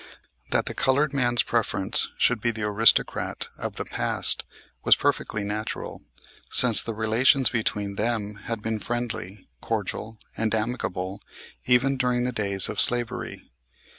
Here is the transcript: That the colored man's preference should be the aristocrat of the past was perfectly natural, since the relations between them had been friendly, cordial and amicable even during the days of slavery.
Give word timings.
That 0.49 0.65
the 0.65 0.73
colored 0.73 1.13
man's 1.13 1.43
preference 1.43 2.07
should 2.17 2.41
be 2.41 2.49
the 2.49 2.63
aristocrat 2.63 3.49
of 3.59 3.75
the 3.75 3.85
past 3.85 4.43
was 4.83 4.95
perfectly 4.95 5.43
natural, 5.43 6.01
since 6.49 6.81
the 6.81 6.95
relations 6.95 7.49
between 7.51 7.97
them 7.97 8.39
had 8.45 8.63
been 8.63 8.79
friendly, 8.79 9.47
cordial 9.61 10.17
and 10.35 10.55
amicable 10.55 11.21
even 11.67 11.97
during 11.97 12.23
the 12.23 12.31
days 12.31 12.67
of 12.67 12.81
slavery. 12.81 13.47